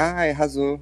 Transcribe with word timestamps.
Ai, 0.00 0.30
arrasou. 0.30 0.80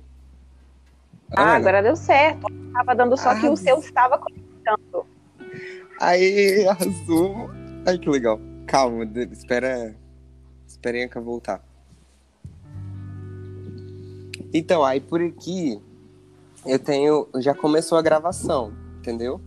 Ah, 1.35 1.43
Ana. 1.43 1.53
agora 1.57 1.83
deu 1.83 1.97
certo. 1.97 2.47
Tava 2.73 2.95
dando 2.95 3.17
só 3.17 3.35
que 3.35 3.46
Ah, 3.46 3.51
o 3.51 3.57
seu 3.57 3.79
estava 3.79 4.19
conectando. 4.19 5.07
Aí, 6.01 6.67
arrasou. 6.69 7.50
Ai, 7.87 7.99
que 7.99 8.11
legal. 8.11 8.39
Calma, 8.67 9.05
espera. 9.32 9.96
Espera 10.67 10.99
a 11.00 11.05
Anca 11.07 11.21
voltar. 11.21 11.63
Então, 14.53 14.85
aí 14.85 15.00
por 15.00 15.21
aqui 15.23 15.80
eu 16.67 16.79
tenho. 16.79 17.27
Já 17.39 17.55
começou 17.55 17.96
a 17.96 18.03
gravação, 18.03 18.73
entendeu? 18.98 19.41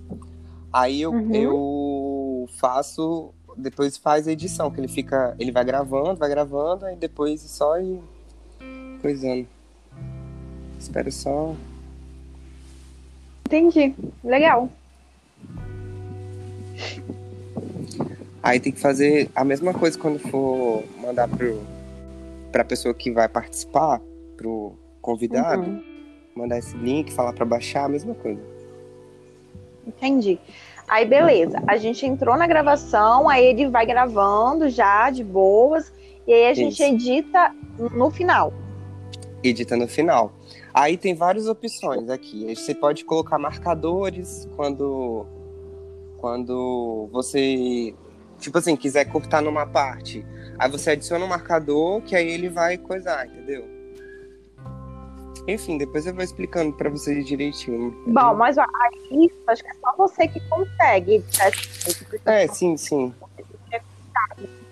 Aí 0.73 1.01
eu, 1.01 1.11
Uhum. 1.11 1.35
eu 1.35 2.49
faço. 2.57 3.33
Depois 3.57 3.97
faz 3.97 4.27
a 4.27 4.31
edição, 4.31 4.71
que 4.71 4.79
ele 4.79 4.87
fica. 4.87 5.35
Ele 5.37 5.51
vai 5.51 5.63
gravando, 5.65 6.15
vai 6.15 6.29
gravando, 6.29 6.85
aí 6.85 6.95
depois 6.95 7.41
só 7.41 7.79
ir 7.79 7.99
coisando. 9.01 9.47
Espero 10.79 11.11
só. 11.11 11.55
Entendi. 13.45 13.93
Legal. 14.23 14.69
Aí 18.41 18.59
tem 18.59 18.71
que 18.71 18.79
fazer 18.79 19.29
a 19.35 19.43
mesma 19.43 19.73
coisa 19.73 19.97
quando 19.99 20.17
for 20.19 20.83
mandar 21.01 21.27
pro, 21.27 21.61
pra 22.51 22.63
pessoa 22.63 22.93
que 22.93 23.11
vai 23.11 23.27
participar, 23.27 23.99
pro 24.37 24.73
convidado, 25.01 25.63
Uhum. 25.63 25.83
mandar 26.35 26.57
esse 26.57 26.75
link, 26.77 27.11
falar 27.11 27.33
pra 27.33 27.45
baixar, 27.45 27.85
a 27.85 27.89
mesma 27.89 28.15
coisa. 28.15 28.41
Entendi. 29.85 30.39
Aí, 30.87 31.05
beleza. 31.05 31.61
A 31.67 31.77
gente 31.77 32.05
entrou 32.05 32.37
na 32.37 32.47
gravação, 32.47 33.27
aí 33.29 33.45
ele 33.45 33.67
vai 33.69 33.85
gravando 33.85 34.69
já, 34.69 35.09
de 35.09 35.23
boas. 35.23 35.91
E 36.25 36.33
aí 36.33 36.47
a 36.47 36.53
gente 36.53 36.73
Isso. 36.73 36.83
edita 36.83 37.53
no 37.91 38.09
final. 38.09 38.53
Edita 39.43 39.75
no 39.75 39.87
final. 39.87 40.33
Aí 40.73 40.97
tem 40.97 41.15
várias 41.15 41.47
opções 41.47 42.09
aqui. 42.09 42.53
Você 42.55 42.75
pode 42.75 43.05
colocar 43.05 43.37
marcadores 43.37 44.47
quando 44.55 45.25
quando 46.17 47.07
você 47.11 47.93
tipo 48.39 48.57
assim, 48.57 48.75
quiser 48.75 49.05
cortar 49.05 49.41
numa 49.41 49.65
parte. 49.65 50.25
Aí 50.57 50.69
você 50.69 50.91
adiciona 50.91 51.23
um 51.23 51.27
marcador 51.27 52.01
que 52.01 52.15
aí 52.15 52.29
ele 52.29 52.49
vai 52.49 52.77
coisar, 52.77 53.27
entendeu? 53.27 53.65
Enfim, 55.47 55.77
depois 55.77 56.05
eu 56.05 56.13
vou 56.13 56.23
explicando 56.23 56.73
pra 56.73 56.89
vocês 56.89 57.25
direitinho. 57.25 57.91
Bom, 58.07 58.35
mas 58.35 58.57
ó, 58.57 58.61
aí 58.61 59.31
acho 59.47 59.63
que 59.63 59.69
é 59.69 59.73
só 59.73 59.95
você 59.97 60.27
que 60.27 60.39
consegue 60.49 61.23
porque 62.05 62.21
É, 62.25 62.47
sim, 62.47 62.77
sim. 62.77 63.13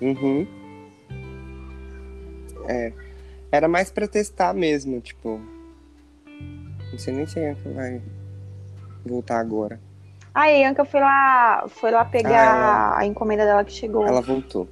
Uhum. 0.01 0.47
É. 2.67 2.93
Era 3.51 3.67
mais 3.67 3.89
pra 3.89 4.07
testar 4.07 4.53
mesmo, 4.53 4.99
tipo. 4.99 5.39
Não 6.91 6.97
sei 6.97 7.13
nem 7.13 7.25
se 7.25 7.39
a 7.39 7.51
Anca 7.51 7.69
vai 7.71 8.01
voltar 9.05 9.39
agora. 9.39 9.79
Aí 10.33 10.63
a 10.63 10.69
Anca 10.69 10.85
foi 10.85 10.99
lá, 10.99 11.65
foi 11.67 11.91
lá 11.91 12.05
pegar 12.05 12.93
Ah, 12.93 12.97
a 12.99 13.05
encomenda 13.05 13.45
dela 13.45 13.63
que 13.63 13.71
chegou. 13.71 14.05
Ela 14.05 14.21
voltou. 14.21 14.67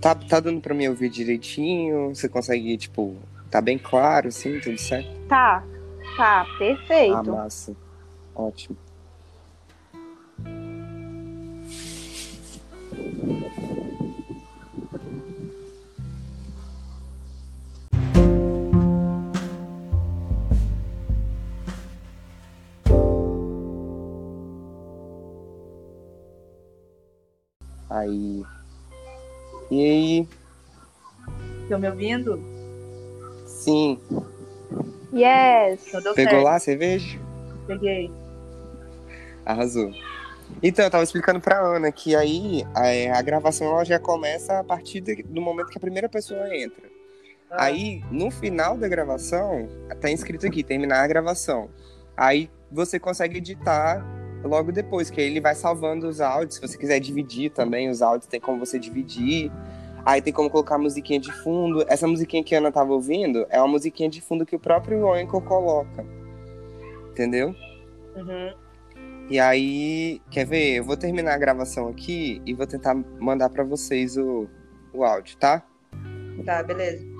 Tá, 0.00 0.14
tá 0.14 0.40
dando 0.40 0.60
pra 0.60 0.74
me 0.74 0.88
ouvir 0.88 1.08
direitinho? 1.08 2.14
Você 2.14 2.28
consegue, 2.28 2.76
tipo, 2.78 3.16
tá 3.50 3.60
bem 3.60 3.76
claro, 3.78 4.28
assim, 4.28 4.60
tudo 4.60 4.78
certo? 4.78 5.08
Tá, 5.28 5.64
tá, 6.16 6.46
perfeito. 6.58 7.16
Ah, 7.16 7.22
massa. 7.22 7.76
Ótimo. 8.34 8.76
Aí. 27.90 28.42
E 29.70 29.84
aí? 29.84 30.28
Estão 31.62 31.78
me 31.78 31.88
ouvindo? 31.88 32.40
Sim. 33.46 33.98
Yes. 35.12 35.86
Então 35.88 36.14
Pegou 36.14 36.30
certo. 36.32 36.44
lá 36.44 36.54
a 36.56 36.60
cerveja? 36.60 37.18
Peguei. 37.66 38.10
Arrasou. 39.44 39.92
Então, 40.62 40.84
eu 40.84 40.90
tava 40.90 41.02
explicando 41.02 41.40
pra 41.40 41.58
Ana 41.60 41.90
que 41.90 42.14
aí 42.14 42.64
a, 42.74 43.18
a 43.18 43.22
gravação 43.22 43.66
ela 43.68 43.84
já 43.84 43.98
começa 43.98 44.60
a 44.60 44.64
partir 44.64 45.00
de- 45.00 45.22
do 45.24 45.40
momento 45.40 45.68
que 45.68 45.78
a 45.78 45.80
primeira 45.80 46.08
pessoa 46.08 46.54
entra. 46.56 46.86
Ah, 47.50 47.64
Aí, 47.64 48.02
no 48.10 48.30
final 48.30 48.76
da 48.76 48.88
gravação, 48.88 49.68
tá 50.00 50.10
escrito 50.10 50.46
aqui, 50.46 50.62
terminar 50.62 51.02
a 51.02 51.06
gravação. 51.06 51.68
Aí 52.16 52.48
você 52.70 52.98
consegue 52.98 53.38
editar 53.38 54.04
logo 54.44 54.72
depois, 54.72 55.10
que 55.10 55.20
aí 55.20 55.26
ele 55.26 55.40
vai 55.40 55.54
salvando 55.54 56.08
os 56.08 56.20
áudios. 56.20 56.56
Se 56.56 56.60
você 56.60 56.78
quiser 56.78 57.00
dividir 57.00 57.50
também 57.50 57.88
os 57.88 58.02
áudios, 58.02 58.26
tem 58.26 58.40
como 58.40 58.58
você 58.58 58.78
dividir. 58.78 59.50
Aí 60.04 60.22
tem 60.22 60.32
como 60.32 60.48
colocar 60.48 60.78
musiquinha 60.78 61.18
de 61.18 61.32
fundo. 61.32 61.84
Essa 61.88 62.06
musiquinha 62.06 62.44
que 62.44 62.54
a 62.54 62.58
Ana 62.58 62.70
tava 62.70 62.92
ouvindo 62.92 63.46
é 63.50 63.58
uma 63.58 63.68
musiquinha 63.68 64.08
de 64.08 64.20
fundo 64.20 64.46
que 64.46 64.54
o 64.54 64.58
próprio 64.58 65.12
Anchor 65.12 65.42
coloca. 65.42 66.04
Entendeu? 67.10 67.54
uhum. 68.14 68.54
E 69.28 69.40
aí, 69.40 70.22
quer 70.30 70.46
ver? 70.46 70.76
Eu 70.76 70.84
vou 70.84 70.96
terminar 70.96 71.34
a 71.34 71.38
gravação 71.38 71.88
aqui 71.88 72.40
e 72.46 72.54
vou 72.54 72.66
tentar 72.66 72.94
mandar 73.18 73.50
pra 73.50 73.64
vocês 73.64 74.16
o, 74.16 74.46
o 74.92 75.02
áudio, 75.02 75.36
tá? 75.36 75.64
Tá, 76.44 76.62
beleza. 76.62 77.15